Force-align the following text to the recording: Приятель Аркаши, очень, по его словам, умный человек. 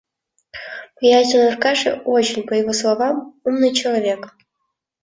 Приятель 0.95 1.43
Аркаши, 1.47 1.91
очень, 2.05 2.41
по 2.41 2.53
его 2.53 2.73
словам, 2.73 3.39
умный 3.45 3.71
человек. 3.71 4.35